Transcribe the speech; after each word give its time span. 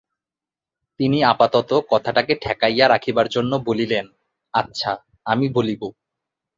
তিনি 0.99 1.17
আপাতত 1.23 1.69
কথাটাকে 1.89 2.33
ঠেকাইয়া 2.35 2.85
রাখিবার 2.89 3.27
জন্য 3.27 3.51
বলিলেন, 3.67 4.05
আচ্ছা, 4.53 4.91
আমি 5.25 5.47
বলিব। 5.49 5.81